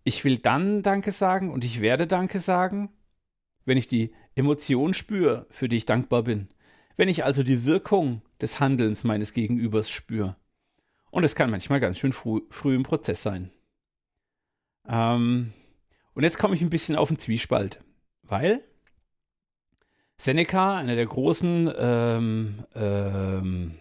ich 0.04 0.25
will 0.25 0.38
dann 0.38 0.82
Danke 0.82 1.12
sagen 1.12 1.50
und 1.50 1.64
ich 1.64 1.80
werde 1.80 2.06
Danke 2.06 2.38
sagen, 2.38 2.90
wenn 3.68 3.78
ich 3.78 3.87
die 3.87 4.12
Emotion 4.34 4.94
spüre, 4.94 5.46
für 5.50 5.68
die 5.68 5.76
ich 5.76 5.84
dankbar 5.84 6.25
bin. 6.25 6.48
Wenn 6.96 7.08
ich 7.08 7.25
also 7.25 7.42
die 7.42 7.64
Wirkung 7.64 8.22
des 8.40 8.60
Handelns 8.60 9.04
meines 9.04 9.32
Gegenübers 9.32 9.90
spüre. 9.90 10.37
Und 11.10 11.22
es 11.22 11.34
kann 11.34 11.50
manchmal 11.50 11.78
ganz 11.78 11.98
schön 11.98 12.12
früh, 12.12 12.40
früh 12.50 12.75
im 12.75 12.82
Prozess 12.82 13.22
sein. 13.22 13.50
Ähm, 14.88 15.52
und 16.14 16.22
jetzt 16.25 16.38
komme 16.38 16.54
ich 16.54 16.62
ein 16.62 16.70
bisschen 16.70 16.96
auf 16.96 17.08
den 17.08 17.18
Zwiespalt, 17.18 17.84
weil 18.22 18.64
Seneca, 20.16 20.78
einer 20.78 20.96
der 20.96 21.06
großen 21.06 21.72
ähm, 21.78 22.64
ähm, 22.75 23.78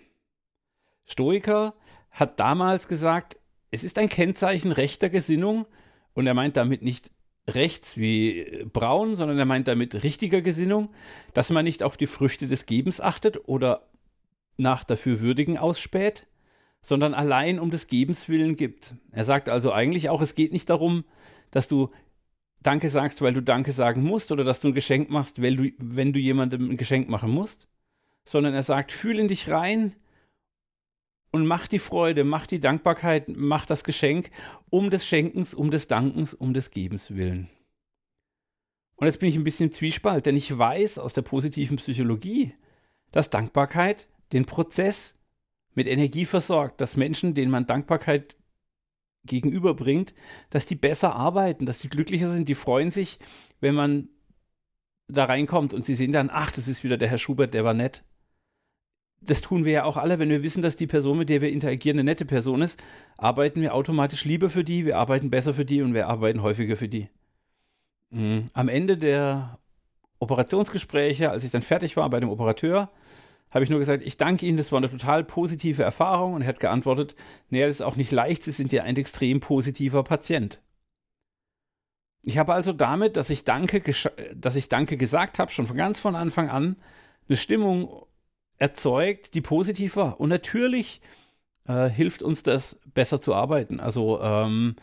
Stoiker, 1.05 1.73
hat 2.11 2.39
damals 2.39 2.87
gesagt, 2.87 3.39
es 3.71 3.83
ist 3.83 3.97
ein 3.97 4.09
Kennzeichen 4.09 4.71
rechter 4.71 5.09
Gesinnung 5.09 5.65
und 6.13 6.27
er 6.27 6.33
meint 6.33 6.57
damit 6.57 6.81
nicht 6.81 7.11
rechts 7.47 7.97
wie 7.97 8.65
braun, 8.73 9.15
sondern 9.15 9.39
er 9.39 9.45
meint 9.45 9.67
damit 9.67 10.03
richtiger 10.03 10.41
Gesinnung, 10.41 10.89
dass 11.33 11.49
man 11.49 11.65
nicht 11.65 11.83
auf 11.83 11.97
die 11.97 12.07
Früchte 12.07 12.47
des 12.47 12.65
Gebens 12.65 12.99
achtet 12.99 13.47
oder 13.47 13.87
nach 14.57 14.83
dafür 14.83 15.19
würdigen 15.19 15.57
ausspäht, 15.57 16.27
sondern 16.81 17.13
allein 17.13 17.59
um 17.59 17.71
des 17.71 17.87
Gebens 17.87 18.27
willen 18.27 18.55
gibt. 18.57 18.95
Er 19.11 19.23
sagt 19.23 19.49
also 19.49 19.71
eigentlich 19.71 20.09
auch, 20.09 20.21
es 20.21 20.35
geht 20.35 20.51
nicht 20.51 20.69
darum, 20.69 21.05
dass 21.51 21.67
du 21.67 21.89
Danke 22.63 22.89
sagst, 22.89 23.21
weil 23.21 23.33
du 23.33 23.41
Danke 23.41 23.71
sagen 23.71 24.03
musst 24.03 24.31
oder 24.31 24.43
dass 24.43 24.59
du 24.59 24.69
ein 24.69 24.73
Geschenk 24.73 25.09
machst, 25.09 25.41
weil 25.41 25.55
du, 25.55 25.71
wenn 25.77 26.11
du 26.11 26.19
jemandem 26.19 26.69
ein 26.71 26.77
Geschenk 26.77 27.07
machen 27.07 27.31
musst, 27.31 27.69
sondern 28.25 28.53
er 28.53 28.63
sagt, 28.63 28.91
fühl 28.91 29.19
in 29.19 29.27
dich 29.27 29.49
rein, 29.49 29.95
und 31.31 31.45
mach 31.45 31.67
die 31.67 31.79
Freude, 31.79 32.23
mach 32.23 32.47
die 32.47 32.59
Dankbarkeit, 32.59 33.25
mach 33.29 33.65
das 33.65 33.83
Geschenk 33.83 34.29
um 34.69 34.89
des 34.89 35.05
Schenkens, 35.05 35.53
um 35.53 35.71
des 35.71 35.87
Dankens, 35.87 36.33
um 36.33 36.53
des 36.53 36.71
Gebens 36.71 37.15
willen. 37.15 37.49
Und 38.95 39.05
jetzt 39.05 39.19
bin 39.19 39.29
ich 39.29 39.35
ein 39.35 39.43
bisschen 39.43 39.67
im 39.67 39.73
Zwiespalt, 39.73 40.25
denn 40.25 40.35
ich 40.35 40.57
weiß 40.57 40.97
aus 40.97 41.13
der 41.13 41.21
positiven 41.21 41.77
Psychologie, 41.77 42.53
dass 43.11 43.29
Dankbarkeit 43.29 44.09
den 44.33 44.45
Prozess 44.45 45.15
mit 45.75 45.87
Energie 45.87 46.25
versorgt, 46.25 46.81
dass 46.81 46.97
Menschen, 46.97 47.35
denen 47.35 47.51
man 47.51 47.67
Dankbarkeit 47.67 48.37
gegenüberbringt, 49.23 50.15
dass 50.49 50.65
die 50.65 50.75
besser 50.75 51.15
arbeiten, 51.15 51.65
dass 51.65 51.79
die 51.79 51.89
glücklicher 51.89 52.31
sind, 52.31 52.49
die 52.49 52.55
freuen 52.55 52.89
sich, 52.89 53.19
wenn 53.59 53.75
man 53.75 54.09
da 55.07 55.25
reinkommt 55.25 55.73
und 55.73 55.85
sie 55.85 55.95
sehen 55.95 56.11
dann, 56.11 56.29
ach, 56.31 56.51
das 56.51 56.67
ist 56.67 56.83
wieder 56.83 56.97
der 56.97 57.07
Herr 57.09 57.17
Schubert, 57.17 57.53
der 57.53 57.63
war 57.63 57.73
nett. 57.73 58.03
Das 59.21 59.41
tun 59.41 59.65
wir 59.65 59.71
ja 59.71 59.83
auch 59.83 59.97
alle, 59.97 60.19
wenn 60.19 60.29
wir 60.29 60.43
wissen, 60.43 60.61
dass 60.61 60.75
die 60.75 60.87
Person, 60.87 61.17
mit 61.17 61.29
der 61.29 61.41
wir 61.41 61.51
interagieren, 61.51 61.97
eine 61.97 62.05
nette 62.05 62.25
Person 62.25 62.61
ist, 62.61 62.83
arbeiten 63.17 63.61
wir 63.61 63.73
automatisch 63.73 64.25
lieber 64.25 64.49
für 64.49 64.63
die, 64.63 64.85
wir 64.85 64.97
arbeiten 64.97 65.29
besser 65.29 65.53
für 65.53 65.65
die 65.65 65.81
und 65.81 65.93
wir 65.93 66.07
arbeiten 66.07 66.41
häufiger 66.41 66.77
für 66.77 66.87
die. 66.87 67.09
Mhm. 68.11 68.47
Am 68.53 68.69
Ende 68.69 68.97
der 68.97 69.59
Operationsgespräche, 70.19 71.29
als 71.31 71.43
ich 71.43 71.51
dann 71.51 71.61
fertig 71.61 71.97
war 71.97 72.09
bei 72.09 72.19
dem 72.19 72.29
Operateur, 72.29 72.91
habe 73.49 73.63
ich 73.63 73.69
nur 73.69 73.79
gesagt, 73.79 74.03
ich 74.05 74.17
danke 74.17 74.45
Ihnen, 74.45 74.57
das 74.57 74.71
war 74.71 74.77
eine 74.77 74.89
total 74.89 75.23
positive 75.23 75.83
Erfahrung. 75.83 76.33
Und 76.33 76.41
er 76.41 76.49
hat 76.49 76.59
geantwortet, 76.59 77.15
naja, 77.49 77.67
das 77.67 77.77
ist 77.77 77.81
auch 77.81 77.95
nicht 77.95 78.11
leicht, 78.11 78.43
Sie 78.43 78.51
sind 78.51 78.71
ja 78.71 78.83
ein 78.83 78.97
extrem 78.97 79.39
positiver 79.39 80.03
Patient. 80.03 80.61
Ich 82.23 82.37
habe 82.37 82.53
also 82.53 82.73
damit, 82.73 83.15
dass 83.15 83.29
ich 83.29 83.45
Danke, 83.45 83.81
dass 84.35 84.55
ich 84.55 84.67
Danke 84.67 84.97
gesagt 84.97 85.39
habe, 85.39 85.51
schon 85.51 85.67
von 85.67 85.77
ganz 85.77 85.99
von 85.99 86.15
Anfang 86.15 86.49
an, 86.49 86.75
eine 87.29 87.37
Stimmung 87.37 88.05
erzeugt, 88.57 89.33
die 89.33 89.41
positiv 89.41 89.95
war. 89.95 90.19
Und 90.19 90.29
natürlich 90.29 91.01
äh, 91.67 91.89
hilft 91.89 92.21
uns 92.21 92.43
das, 92.43 92.79
besser 92.93 93.21
zu 93.21 93.33
arbeiten. 93.33 93.79
Also 93.79 94.21
ähm, 94.21 94.75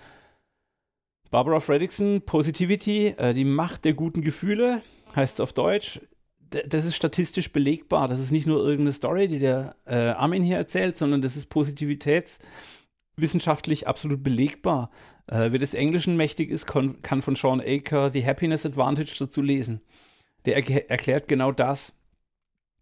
Barbara 1.31 1.61
Fredrickson, 1.61 2.23
Positivity, 2.23 3.09
äh, 3.09 3.35
die 3.35 3.45
Macht 3.45 3.85
der 3.85 3.93
guten 3.95 4.23
Gefühle, 4.23 4.83
heißt 5.17 5.35
es 5.35 5.41
auf 5.41 5.53
Deutsch, 5.53 6.01
das 6.69 6.85
ist 6.85 6.95
statistisch 6.95 7.53
belegbar. 7.53 8.07
Das 8.09 8.21
ist 8.21 8.31
nicht 8.31 8.47
nur 8.47 8.61
irgendeine 8.61 8.93
Story, 8.93 9.27
die 9.29 9.41
der 9.41 9.77
äh, 9.87 9.95
Armin 9.95 10.43
hier 10.43 10.57
erzählt, 10.57 10.97
sondern 10.97 11.21
das 11.23 11.37
ist 11.37 11.47
positivitätswissenschaftlich 11.47 13.89
absolut 13.89 14.23
belegbar. 14.23 14.91
Äh, 15.27 15.51
wer 15.51 15.59
des 15.59 15.75
Englischen 15.75 16.17
mächtig 16.17 16.51
ist, 16.51 16.67
kann, 16.67 17.03
kann 17.03 17.23
von 17.23 17.35
Sean 17.35 17.61
Aker 17.61 18.11
The 18.11 18.25
Happiness 18.25 18.65
Advantage 18.67 19.17
dazu 19.19 19.43
lesen. 19.43 19.81
Der 20.45 20.55
er 20.57 20.91
erklärt 20.91 21.27
genau 21.27 21.51
das, 21.51 21.97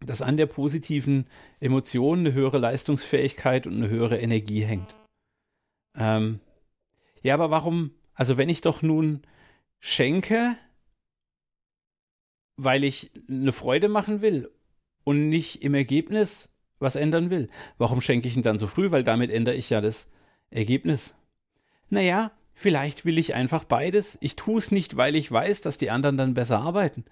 dass 0.05 0.21
an 0.21 0.37
der 0.37 0.45
positiven 0.45 1.25
Emotion 1.59 2.19
eine 2.19 2.33
höhere 2.33 2.57
Leistungsfähigkeit 2.57 3.67
und 3.67 3.75
eine 3.75 3.89
höhere 3.89 4.19
Energie 4.19 4.63
hängt. 4.63 4.95
Ähm, 5.97 6.39
ja, 7.21 7.33
aber 7.33 7.51
warum, 7.51 7.91
also 8.13 8.37
wenn 8.37 8.49
ich 8.49 8.61
doch 8.61 8.81
nun 8.81 9.21
schenke, 9.79 10.55
weil 12.57 12.83
ich 12.83 13.11
eine 13.27 13.51
Freude 13.51 13.89
machen 13.89 14.21
will 14.21 14.49
und 15.03 15.29
nicht 15.29 15.63
im 15.63 15.73
Ergebnis 15.73 16.49
was 16.83 16.95
ändern 16.95 17.31
will. 17.31 17.49
Warum 17.77 18.01
schenke 18.01 18.27
ich 18.27 18.35
ihn 18.35 18.43
dann 18.43 18.59
so 18.59 18.67
früh? 18.67 18.91
Weil 18.91 19.03
damit 19.03 19.31
ändere 19.31 19.55
ich 19.55 19.69
ja 19.71 19.81
das 19.81 20.09
Ergebnis. 20.51 21.15
Naja, 21.89 22.31
vielleicht 22.53 23.05
will 23.05 23.17
ich 23.17 23.33
einfach 23.33 23.63
beides. 23.63 24.17
Ich 24.21 24.35
tue 24.35 24.59
es 24.59 24.71
nicht, 24.71 24.95
weil 24.97 25.15
ich 25.15 25.31
weiß, 25.31 25.61
dass 25.61 25.79
die 25.79 25.89
anderen 25.89 26.17
dann 26.17 26.33
besser 26.35 26.59
arbeiten, 26.59 27.05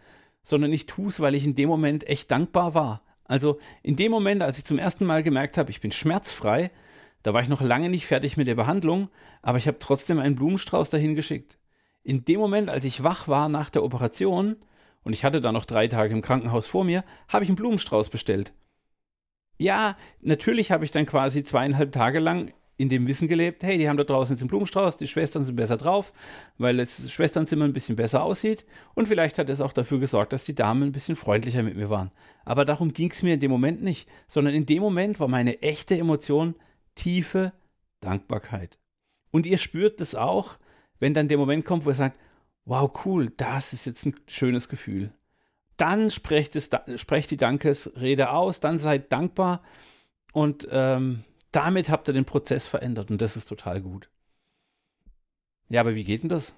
sondern 0.44 0.74
ich 0.74 0.86
tue 0.86 1.10
es, 1.10 1.20
weil 1.20 1.36
ich 1.36 1.46
in 1.46 1.56
dem 1.56 1.70
Moment 1.70 2.08
echt 2.08 2.32
dankbar 2.32 2.74
war. 2.74 3.02
Also 3.26 3.60
in 3.84 3.96
dem 3.96 4.12
Moment, 4.12 4.44
als 4.44 4.58
ich 4.58 4.66
zum 4.66 4.80
ersten 4.80 5.06
Mal 5.06 5.24
gemerkt 5.24 5.58
habe, 5.58 5.72
ich 5.72 5.82
bin 5.82 5.92
schmerzfrei, 5.92 6.72
da 7.24 7.34
war 7.34 7.42
ich 7.42 7.50
noch 7.50 7.62
lange 7.62 7.90
nicht 7.90 8.06
fertig 8.06 8.36
mit 8.36 8.48
der 8.48 8.56
Behandlung, 8.56 9.10
aber 9.42 9.58
ich 9.58 9.68
habe 9.68 9.80
trotzdem 9.80 10.20
einen 10.20 10.36
Blumenstrauß 10.36 10.90
dahin 10.90 11.16
geschickt. 11.16 11.58
In 12.04 12.26
dem 12.26 12.40
Moment, 12.40 12.70
als 12.70 12.84
ich 12.84 13.04
wach 13.04 13.28
war 13.28 13.48
nach 13.48 13.70
der 13.70 13.84
Operation, 13.84 14.56
und 15.04 15.14
ich 15.14 15.24
hatte 15.24 15.42
da 15.42 15.52
noch 15.52 15.66
drei 15.66 15.88
Tage 15.88 16.14
im 16.14 16.22
Krankenhaus 16.22 16.68
vor 16.68 16.84
mir, 16.84 17.04
habe 17.28 17.44
ich 17.44 17.50
einen 17.50 17.56
Blumenstrauß 17.56 18.10
bestellt. 18.10 18.54
Ja, 19.58 19.96
natürlich 20.22 20.72
habe 20.72 20.86
ich 20.86 20.92
dann 20.92 21.06
quasi 21.06 21.44
zweieinhalb 21.44 21.92
Tage 21.92 22.20
lang 22.20 22.52
in 22.82 22.90
dem 22.90 23.08
Wissen 23.08 23.28
gelebt, 23.28 23.64
hey, 23.64 23.78
die 23.78 23.88
haben 23.88 23.98
da 23.98 24.04
draußen 24.04 24.36
jetzt 24.36 24.42
einen 24.42 24.50
Blumenstrauß, 24.50 24.98
die 24.98 25.08
Schwestern 25.08 25.46
sind 25.46 25.56
besser 25.56 25.78
drauf, 25.78 26.12
weil 26.58 26.78
das 26.78 27.12
Schwesternzimmer 27.12 27.66
ein 27.66 27.74
bisschen 27.74 27.96
besser 27.96 28.24
aussieht 28.24 28.66
und 28.96 29.08
vielleicht 29.08 29.38
hat 29.38 29.50
es 29.50 29.62
auch 29.62 29.72
dafür 29.72 30.00
gesorgt, 30.00 30.34
dass 30.34 30.46
die 30.46 30.56
Damen 30.56 30.84
ein 30.84 30.92
bisschen 30.92 31.16
freundlicher 31.16 31.62
mit 31.62 31.76
mir 31.76 31.90
waren. 31.90 32.12
Aber 32.44 32.66
darum 32.66 32.94
ging 32.94 33.12
es 33.12 33.22
mir 33.22 33.36
in 33.36 33.40
dem 33.40 33.52
Moment 33.52 33.84
nicht, 33.84 34.10
sondern 34.28 34.56
in 34.56 34.66
dem 34.66 34.82
Moment 34.82 35.20
war 35.20 35.28
meine 35.28 35.62
echte 35.62 35.96
Emotion 35.98 36.56
tiefe 36.96 37.54
Dankbarkeit. 38.00 38.80
Und 39.32 39.46
ihr 39.46 39.60
spürt 39.60 40.02
das 40.02 40.16
auch, 40.16 40.58
wenn 41.00 41.14
dann 41.14 41.28
der 41.28 41.38
Moment 41.38 41.66
kommt, 41.66 41.86
wo 41.86 41.90
ihr 41.90 41.96
sagt, 41.96 42.20
wow, 42.66 42.92
cool, 43.06 43.32
das 43.38 43.74
ist 43.74 43.86
jetzt 43.86 44.06
ein 44.06 44.16
schönes 44.28 44.70
Gefühl. 44.70 45.14
Dann 45.78 46.10
sprecht, 46.10 46.56
es, 46.56 46.70
sprecht 46.96 47.32
die 47.32 47.38
Dankesrede 47.38 48.32
aus, 48.32 48.60
dann 48.60 48.80
seid 48.80 49.12
dankbar 49.12 49.62
und 50.34 50.68
ähm, 50.72 51.24
damit 51.52 51.90
habt 51.90 52.08
ihr 52.08 52.14
den 52.14 52.26
Prozess 52.26 52.68
verändert 52.68 53.12
und 53.12 53.22
das 53.22 53.36
ist 53.36 53.46
total 53.46 53.82
gut. 53.82 54.10
Ja, 55.70 55.82
aber 55.82 55.96
wie 55.96 56.04
geht 56.04 56.24
denn 56.24 56.30
das? 56.30 56.56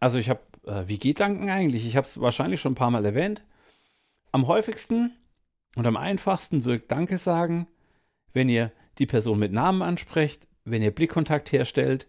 Also 0.00 0.18
ich 0.18 0.28
habe, 0.28 0.40
äh, 0.66 0.84
wie 0.86 0.98
geht 0.98 1.20
Danken 1.20 1.50
eigentlich? 1.50 1.86
Ich 1.86 1.96
habe 1.96 2.06
es 2.06 2.20
wahrscheinlich 2.20 2.60
schon 2.60 2.72
ein 2.72 2.76
paar 2.76 2.90
Mal 2.90 3.04
erwähnt. 3.04 3.42
Am 4.32 4.46
häufigsten 4.46 5.12
und 5.76 5.86
am 5.86 5.96
einfachsten 5.96 6.64
wirkt 6.64 6.90
Danke 6.90 7.18
sagen, 7.18 7.66
wenn 8.32 8.48
ihr 8.48 8.72
die 8.98 9.06
Person 9.06 9.38
mit 9.38 9.52
Namen 9.52 9.82
ansprecht, 9.82 10.48
wenn 10.64 10.82
ihr 10.82 10.94
Blickkontakt 10.94 11.52
herstellt, 11.52 12.06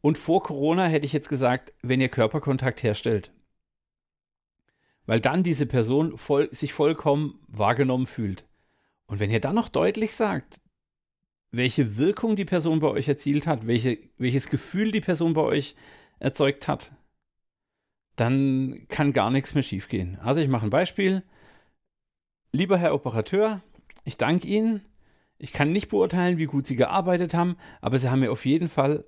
und 0.00 0.16
vor 0.16 0.42
Corona 0.42 0.86
hätte 0.86 1.06
ich 1.06 1.12
jetzt 1.12 1.28
gesagt, 1.28 1.72
wenn 1.82 2.00
ihr 2.00 2.08
Körperkontakt 2.08 2.82
herstellt. 2.82 3.32
Weil 5.06 5.20
dann 5.20 5.42
diese 5.42 5.66
Person 5.66 6.16
voll, 6.16 6.50
sich 6.52 6.72
vollkommen 6.72 7.40
wahrgenommen 7.48 8.06
fühlt. 8.06 8.46
Und 9.06 9.18
wenn 9.18 9.30
ihr 9.30 9.40
dann 9.40 9.56
noch 9.56 9.68
deutlich 9.68 10.14
sagt, 10.14 10.60
welche 11.50 11.96
Wirkung 11.96 12.36
die 12.36 12.44
Person 12.44 12.80
bei 12.80 12.88
euch 12.88 13.08
erzielt 13.08 13.46
hat, 13.46 13.66
welche, 13.66 13.98
welches 14.18 14.50
Gefühl 14.50 14.92
die 14.92 15.00
Person 15.00 15.34
bei 15.34 15.42
euch 15.42 15.74
erzeugt 16.18 16.68
hat, 16.68 16.92
dann 18.16 18.84
kann 18.88 19.12
gar 19.12 19.30
nichts 19.30 19.54
mehr 19.54 19.62
schiefgehen. 19.62 20.18
Also 20.20 20.40
ich 20.40 20.48
mache 20.48 20.66
ein 20.66 20.70
Beispiel. 20.70 21.22
Lieber 22.52 22.78
Herr 22.78 22.94
Operateur, 22.94 23.62
ich 24.04 24.16
danke 24.16 24.48
Ihnen. 24.48 24.84
Ich 25.38 25.52
kann 25.52 25.72
nicht 25.72 25.88
beurteilen, 25.88 26.38
wie 26.38 26.46
gut 26.46 26.66
Sie 26.66 26.76
gearbeitet 26.76 27.32
haben, 27.34 27.56
aber 27.80 27.98
Sie 27.98 28.10
haben 28.10 28.20
mir 28.20 28.32
auf 28.32 28.44
jeden 28.44 28.68
Fall 28.68 29.04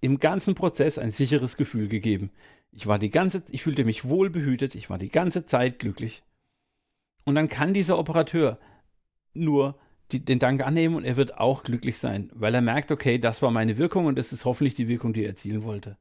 im 0.00 0.20
ganzen 0.20 0.54
Prozess 0.54 0.98
ein 0.98 1.10
sicheres 1.10 1.56
Gefühl 1.56 1.88
gegeben. 1.88 2.30
Ich 2.70 2.86
war 2.86 2.98
die 2.98 3.10
ganze, 3.10 3.42
ich 3.50 3.62
fühlte 3.62 3.84
mich 3.84 4.04
wohl 4.04 4.30
behütet, 4.30 4.74
ich 4.74 4.88
war 4.88 4.98
die 4.98 5.10
ganze 5.10 5.44
Zeit 5.44 5.80
glücklich. 5.80 6.22
Und 7.24 7.34
dann 7.34 7.48
kann 7.48 7.74
dieser 7.74 7.98
Operateur 7.98 8.58
nur 9.34 9.78
die, 10.12 10.24
den 10.24 10.38
Dank 10.38 10.64
annehmen 10.64 10.96
und 10.96 11.04
er 11.04 11.16
wird 11.16 11.38
auch 11.38 11.62
glücklich 11.62 11.98
sein, 11.98 12.30
weil 12.34 12.54
er 12.54 12.60
merkt, 12.60 12.92
okay, 12.92 13.18
das 13.18 13.42
war 13.42 13.50
meine 13.50 13.78
Wirkung 13.78 14.06
und 14.06 14.18
das 14.18 14.32
ist 14.32 14.44
hoffentlich 14.44 14.74
die 14.74 14.88
Wirkung, 14.88 15.12
die 15.12 15.22
er 15.22 15.30
erzielen 15.30 15.64
wollte. 15.64 15.96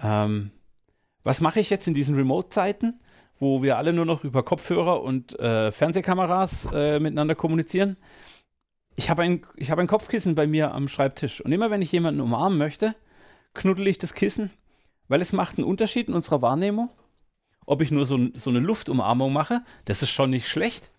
Ähm, 0.00 0.50
was 1.22 1.40
mache 1.40 1.60
ich 1.60 1.70
jetzt 1.70 1.86
in 1.86 1.94
diesen 1.94 2.16
Remote-Zeiten, 2.16 2.98
wo 3.38 3.62
wir 3.62 3.78
alle 3.78 3.92
nur 3.92 4.04
noch 4.04 4.24
über 4.24 4.42
Kopfhörer 4.42 5.02
und 5.02 5.38
äh, 5.38 5.70
Fernsehkameras 5.72 6.68
äh, 6.72 7.00
miteinander 7.00 7.34
kommunizieren? 7.34 7.96
ich 8.96 9.10
habe 9.10 9.22
ein, 9.22 9.42
hab 9.68 9.78
ein 9.78 9.86
Kopfkissen 9.86 10.34
bei 10.34 10.46
mir 10.46 10.72
am 10.72 10.88
Schreibtisch 10.88 11.40
und 11.40 11.52
immer 11.52 11.70
wenn 11.70 11.82
ich 11.82 11.92
jemanden 11.92 12.20
umarmen 12.20 12.58
möchte, 12.58 12.94
knuddel 13.54 13.86
ich 13.86 13.98
das 13.98 14.14
Kissen, 14.14 14.50
weil 15.08 15.20
es 15.20 15.32
macht 15.32 15.58
einen 15.58 15.66
Unterschied 15.66 16.08
in 16.08 16.14
unserer 16.14 16.42
Wahrnehmung. 16.42 16.90
Ob 17.64 17.80
ich 17.80 17.90
nur 17.90 18.06
so, 18.06 18.18
so 18.34 18.50
eine 18.50 18.58
Luftumarmung 18.58 19.32
mache, 19.32 19.62
das 19.84 20.02
ist 20.02 20.10
schon 20.10 20.30
nicht 20.30 20.48
schlecht. 20.48 20.90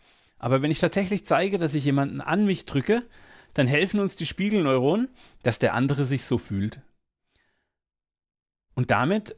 Aber 0.43 0.62
wenn 0.62 0.71
ich 0.71 0.79
tatsächlich 0.79 1.25
zeige, 1.25 1.57
dass 1.57 1.73
ich 1.73 1.85
jemanden 1.85 2.19
an 2.19 2.45
mich 2.45 2.65
drücke, 2.65 3.07
dann 3.53 3.65
helfen 3.65 4.01
uns 4.01 4.17
die 4.17 4.25
Spiegelneuronen, 4.25 5.07
dass 5.41 5.57
der 5.57 5.73
andere 5.73 6.03
sich 6.03 6.25
so 6.25 6.38
fühlt. 6.38 6.81
Und 8.75 8.91
damit 8.91 9.38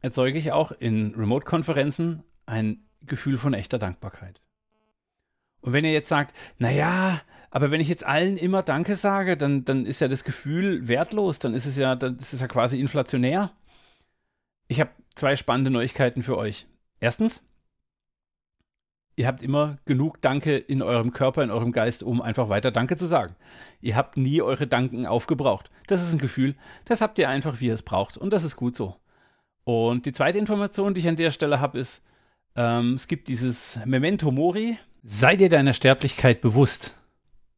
erzeuge 0.00 0.36
ich 0.36 0.50
auch 0.50 0.72
in 0.72 1.14
Remote-Konferenzen 1.14 2.24
ein 2.46 2.84
Gefühl 3.02 3.38
von 3.38 3.54
echter 3.54 3.78
Dankbarkeit. 3.78 4.40
Und 5.60 5.72
wenn 5.72 5.84
ihr 5.84 5.92
jetzt 5.92 6.08
sagt, 6.08 6.34
naja, 6.58 7.20
aber 7.52 7.70
wenn 7.70 7.80
ich 7.80 7.88
jetzt 7.88 8.04
allen 8.04 8.36
immer 8.36 8.64
Danke 8.64 8.96
sage, 8.96 9.36
dann, 9.36 9.64
dann 9.64 9.86
ist 9.86 10.00
ja 10.00 10.08
das 10.08 10.24
Gefühl 10.24 10.88
wertlos, 10.88 11.38
dann 11.38 11.54
ist 11.54 11.66
es 11.66 11.76
ja, 11.76 11.94
dann 11.94 12.18
ist 12.18 12.32
es 12.32 12.40
ja 12.40 12.48
quasi 12.48 12.80
inflationär. 12.80 13.52
Ich 14.66 14.80
habe 14.80 14.90
zwei 15.14 15.36
spannende 15.36 15.70
Neuigkeiten 15.70 16.22
für 16.22 16.36
euch. 16.36 16.66
Erstens, 16.98 17.44
ihr 19.16 19.26
habt 19.26 19.42
immer 19.42 19.78
genug 19.84 20.20
Danke 20.20 20.56
in 20.56 20.82
eurem 20.82 21.12
Körper, 21.12 21.42
in 21.42 21.50
eurem 21.50 21.72
Geist, 21.72 22.02
um 22.02 22.20
einfach 22.20 22.48
weiter 22.48 22.70
Danke 22.70 22.96
zu 22.96 23.06
sagen. 23.06 23.36
Ihr 23.80 23.96
habt 23.96 24.16
nie 24.16 24.42
eure 24.42 24.66
Danken 24.66 25.06
aufgebraucht. 25.06 25.70
Das 25.86 26.02
ist 26.02 26.12
ein 26.12 26.18
Gefühl, 26.18 26.54
das 26.84 27.00
habt 27.00 27.18
ihr 27.18 27.28
einfach, 27.28 27.60
wie 27.60 27.66
ihr 27.66 27.74
es 27.74 27.82
braucht. 27.82 28.16
Und 28.16 28.32
das 28.32 28.44
ist 28.44 28.56
gut 28.56 28.76
so. 28.76 28.96
Und 29.64 30.06
die 30.06 30.12
zweite 30.12 30.38
Information, 30.38 30.94
die 30.94 31.00
ich 31.00 31.08
an 31.08 31.16
der 31.16 31.30
Stelle 31.30 31.60
habe, 31.60 31.78
ist, 31.78 32.02
ähm, 32.56 32.94
es 32.94 33.08
gibt 33.08 33.28
dieses 33.28 33.80
Memento 33.84 34.30
Mori, 34.30 34.78
Sei 35.06 35.36
dir 35.36 35.50
deiner 35.50 35.74
Sterblichkeit 35.74 36.40
bewusst. 36.40 36.96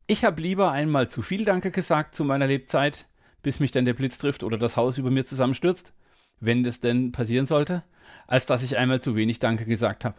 Ich 0.08 0.24
habe 0.24 0.42
lieber 0.42 0.72
einmal 0.72 1.08
zu 1.08 1.22
viel 1.22 1.44
Danke 1.44 1.70
gesagt 1.70 2.16
zu 2.16 2.24
meiner 2.24 2.48
Lebzeit, 2.48 3.06
bis 3.40 3.60
mich 3.60 3.70
dann 3.70 3.84
der 3.84 3.94
Blitz 3.94 4.18
trifft 4.18 4.42
oder 4.42 4.58
das 4.58 4.76
Haus 4.76 4.98
über 4.98 5.12
mir 5.12 5.24
zusammenstürzt, 5.24 5.94
wenn 6.40 6.64
das 6.64 6.80
denn 6.80 7.12
passieren 7.12 7.46
sollte, 7.46 7.84
als 8.26 8.46
dass 8.46 8.64
ich 8.64 8.76
einmal 8.78 9.00
zu 9.00 9.14
wenig 9.14 9.38
Danke 9.38 9.64
gesagt 9.64 10.04
habe. 10.04 10.16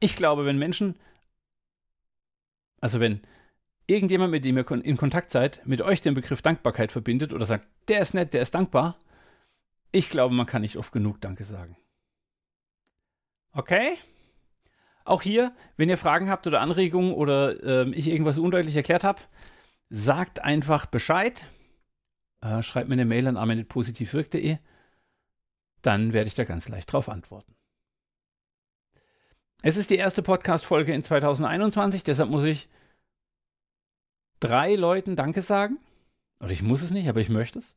Ich 0.00 0.16
glaube, 0.16 0.46
wenn 0.46 0.58
Menschen 0.58 0.98
Also 2.80 3.00
wenn 3.00 3.20
irgendjemand, 3.86 4.30
mit 4.30 4.44
dem 4.44 4.56
ihr 4.56 4.70
in 4.70 4.96
Kontakt 4.96 5.30
seid, 5.30 5.66
mit 5.66 5.82
euch 5.82 6.00
den 6.00 6.14
Begriff 6.14 6.42
Dankbarkeit 6.42 6.92
verbindet 6.92 7.32
oder 7.32 7.44
sagt, 7.44 7.66
der 7.88 8.00
ist 8.00 8.14
nett, 8.14 8.34
der 8.34 8.42
ist 8.42 8.54
dankbar, 8.54 8.98
ich 9.92 10.08
glaube, 10.08 10.34
man 10.34 10.46
kann 10.46 10.62
nicht 10.62 10.76
oft 10.76 10.92
genug 10.92 11.20
Danke 11.20 11.44
sagen. 11.44 11.76
Okay? 13.52 13.96
Auch 15.04 15.22
hier, 15.22 15.52
wenn 15.76 15.88
ihr 15.88 15.98
Fragen 15.98 16.30
habt 16.30 16.46
oder 16.46 16.60
Anregungen 16.60 17.12
oder 17.14 17.62
äh, 17.64 17.90
ich 17.90 18.08
irgendwas 18.08 18.38
undeutlich 18.38 18.76
erklärt 18.76 19.02
habe, 19.02 19.20
sagt 19.88 20.40
einfach 20.40 20.86
Bescheid. 20.86 21.46
Äh, 22.42 22.62
schreibt 22.62 22.88
mir 22.88 22.94
eine 22.94 23.04
Mail 23.04 23.26
an 23.26 23.36
armin.positivwirk.de. 23.36 24.58
Dann 25.82 26.12
werde 26.12 26.28
ich 26.28 26.34
da 26.34 26.44
ganz 26.44 26.68
leicht 26.68 26.92
drauf 26.92 27.08
antworten. 27.08 27.56
Es 29.62 29.76
ist 29.76 29.90
die 29.90 29.96
erste 29.96 30.22
Podcast-Folge 30.22 30.94
in 30.94 31.02
2021, 31.02 32.02
deshalb 32.02 32.30
muss 32.30 32.44
ich 32.44 32.68
drei 34.40 34.74
Leuten 34.74 35.16
Danke 35.16 35.42
sagen. 35.42 35.78
Oder 36.40 36.50
ich 36.50 36.62
muss 36.62 36.80
es 36.80 36.92
nicht, 36.92 37.10
aber 37.10 37.20
ich 37.20 37.28
möchte 37.28 37.58
es. 37.58 37.76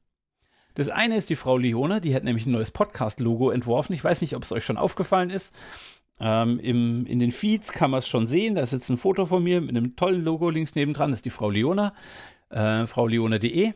Das 0.75 0.87
eine 0.87 1.17
ist 1.17 1.29
die 1.29 1.35
Frau 1.35 1.57
Leona, 1.57 1.99
die 1.99 2.15
hat 2.15 2.23
nämlich 2.23 2.45
ein 2.45 2.53
neues 2.53 2.71
Podcast-Logo 2.71 3.51
entworfen. 3.51 3.91
Ich 3.91 4.03
weiß 4.03 4.21
nicht, 4.21 4.37
ob 4.37 4.43
es 4.43 4.53
euch 4.53 4.63
schon 4.63 4.77
aufgefallen 4.77 5.29
ist. 5.29 5.53
Ähm, 6.21 6.57
im, 6.59 7.05
in 7.05 7.19
den 7.19 7.33
Feeds 7.33 7.73
kann 7.73 7.91
man 7.91 7.99
es 7.99 8.07
schon 8.07 8.27
sehen. 8.27 8.55
Da 8.55 8.61
ist 8.61 8.71
jetzt 8.71 8.89
ein 8.89 8.97
Foto 8.97 9.25
von 9.25 9.43
mir 9.43 9.59
mit 9.59 9.71
einem 9.71 9.97
tollen 9.97 10.23
Logo 10.23 10.49
links 10.49 10.75
nebendran. 10.75 11.11
Das 11.11 11.19
ist 11.19 11.25
die 11.25 11.31
Frau 11.31 11.49
Leona, 11.49 11.93
äh, 12.49 12.87
frauleona.de. 12.87 13.73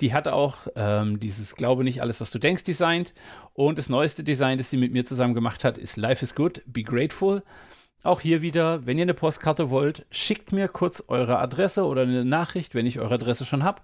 Die 0.00 0.12
hat 0.12 0.28
auch 0.28 0.56
ähm, 0.76 1.18
dieses 1.18 1.56
Glaube 1.56 1.84
nicht 1.84 2.02
alles, 2.02 2.20
was 2.20 2.30
du 2.30 2.38
denkst, 2.38 2.64
designt. 2.64 3.14
Und 3.54 3.78
das 3.78 3.88
neueste 3.88 4.22
Design, 4.22 4.58
das 4.58 4.70
sie 4.70 4.76
mit 4.76 4.92
mir 4.92 5.04
zusammen 5.04 5.34
gemacht 5.34 5.64
hat, 5.64 5.78
ist 5.78 5.96
Life 5.96 6.22
is 6.22 6.34
Good, 6.34 6.62
Be 6.66 6.82
Grateful. 6.82 7.42
Auch 8.02 8.20
hier 8.20 8.42
wieder, 8.42 8.86
wenn 8.86 8.98
ihr 8.98 9.02
eine 9.02 9.14
Postkarte 9.14 9.70
wollt, 9.70 10.06
schickt 10.10 10.52
mir 10.52 10.68
kurz 10.68 11.02
eure 11.08 11.38
Adresse 11.38 11.84
oder 11.84 12.02
eine 12.02 12.24
Nachricht, 12.24 12.74
wenn 12.74 12.86
ich 12.86 13.00
eure 13.00 13.14
Adresse 13.14 13.44
schon 13.44 13.64
habe. 13.64 13.82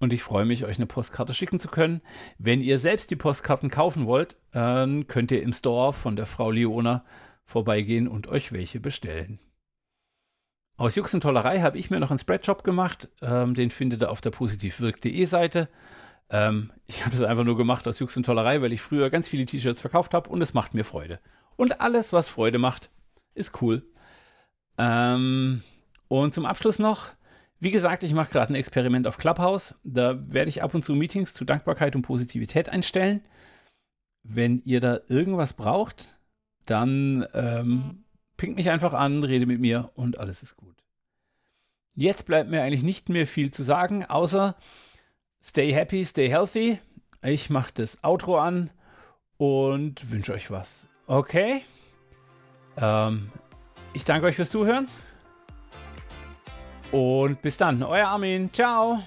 Und 0.00 0.12
ich 0.12 0.22
freue 0.22 0.44
mich, 0.44 0.64
euch 0.64 0.76
eine 0.76 0.86
Postkarte 0.86 1.34
schicken 1.34 1.58
zu 1.58 1.68
können. 1.68 2.02
Wenn 2.38 2.60
ihr 2.60 2.78
selbst 2.78 3.10
die 3.10 3.16
Postkarten 3.16 3.70
kaufen 3.70 4.06
wollt, 4.06 4.36
äh, 4.52 5.02
könnt 5.04 5.32
ihr 5.32 5.42
im 5.42 5.52
Store 5.52 5.92
von 5.92 6.14
der 6.14 6.26
Frau 6.26 6.50
Leona 6.50 7.04
vorbeigehen 7.44 8.06
und 8.06 8.28
euch 8.28 8.52
welche 8.52 8.80
bestellen. 8.80 9.40
Aus 10.78 10.94
Jux 10.94 11.12
und 11.12 11.22
Tollerei 11.22 11.60
habe 11.60 11.76
ich 11.76 11.90
mir 11.90 11.98
noch 11.98 12.10
einen 12.10 12.20
Spreadshop 12.20 12.62
gemacht. 12.62 13.08
Ähm, 13.20 13.54
den 13.54 13.72
findet 13.72 14.00
ihr 14.02 14.10
auf 14.10 14.20
der 14.20 14.30
positivwirk.de 14.30 15.24
Seite. 15.24 15.68
Ähm, 16.30 16.70
ich 16.86 17.04
habe 17.04 17.16
es 17.16 17.22
einfach 17.22 17.42
nur 17.42 17.56
gemacht 17.56 17.88
aus 17.88 17.98
Jux 17.98 18.16
und 18.16 18.24
Tollerei, 18.24 18.62
weil 18.62 18.72
ich 18.72 18.80
früher 18.80 19.10
ganz 19.10 19.26
viele 19.26 19.44
T-Shirts 19.44 19.80
verkauft 19.80 20.14
habe 20.14 20.30
und 20.30 20.40
es 20.40 20.54
macht 20.54 20.74
mir 20.74 20.84
Freude. 20.84 21.18
Und 21.56 21.80
alles, 21.80 22.12
was 22.12 22.28
Freude 22.28 22.58
macht, 22.58 22.90
ist 23.34 23.60
cool. 23.60 23.82
Ähm, 24.78 25.62
und 26.06 26.32
zum 26.32 26.46
Abschluss 26.46 26.78
noch, 26.78 27.08
wie 27.58 27.72
gesagt, 27.72 28.04
ich 28.04 28.14
mache 28.14 28.30
gerade 28.30 28.52
ein 28.52 28.56
Experiment 28.56 29.08
auf 29.08 29.18
Clubhouse. 29.18 29.74
Da 29.82 30.32
werde 30.32 30.48
ich 30.48 30.62
ab 30.62 30.74
und 30.74 30.84
zu 30.84 30.94
Meetings 30.94 31.34
zu 31.34 31.44
Dankbarkeit 31.44 31.96
und 31.96 32.02
Positivität 32.02 32.68
einstellen. 32.68 33.20
Wenn 34.22 34.58
ihr 34.58 34.78
da 34.80 35.00
irgendwas 35.08 35.54
braucht, 35.54 36.20
dann 36.66 37.26
ähm, 37.34 38.04
pinkt 38.38 38.56
mich 38.56 38.70
einfach 38.70 38.94
an, 38.94 39.22
rede 39.22 39.44
mit 39.44 39.60
mir 39.60 39.90
und 39.94 40.18
alles 40.18 40.42
ist 40.42 40.56
gut. 40.56 40.76
Jetzt 41.94 42.24
bleibt 42.24 42.48
mir 42.48 42.62
eigentlich 42.62 42.84
nicht 42.84 43.10
mehr 43.10 43.26
viel 43.26 43.52
zu 43.52 43.62
sagen, 43.62 44.06
außer 44.06 44.54
stay 45.42 45.72
happy, 45.72 46.04
stay 46.04 46.30
healthy. 46.30 46.78
Ich 47.22 47.50
mache 47.50 47.72
das 47.74 48.02
Outro 48.02 48.38
an 48.38 48.70
und 49.36 50.10
wünsche 50.10 50.32
euch 50.32 50.50
was. 50.50 50.86
Okay? 51.06 51.62
Ähm, 52.76 53.30
ich 53.92 54.04
danke 54.04 54.26
euch 54.26 54.36
fürs 54.36 54.50
Zuhören. 54.50 54.88
Und 56.92 57.42
bis 57.42 57.56
dann, 57.56 57.82
euer 57.82 58.08
Armin. 58.08 58.50
Ciao. 58.52 59.02